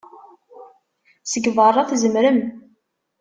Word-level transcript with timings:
Seg 1.31 1.45
beṛṛa, 1.55 1.83
tzemrem. 1.89 2.39